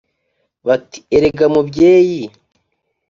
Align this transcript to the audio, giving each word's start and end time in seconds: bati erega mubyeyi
bati 0.67 0.99
erega 1.15 1.45
mubyeyi 1.53 2.21